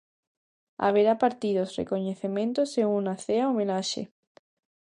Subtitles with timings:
[0.85, 4.03] Haberá partidos, recoñecementos e unha cea homenaxe.